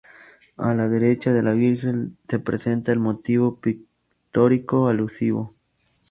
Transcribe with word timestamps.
A 0.57 0.73
la 0.73 0.87
derecha 0.87 1.31
de 1.31 1.43
la 1.43 1.53
Virgen 1.53 2.17
se 2.27 2.37
representa 2.37 2.91
el 2.91 2.97
motivo 2.97 3.59
pictórico 3.61 4.87
alusivo. 4.87 5.53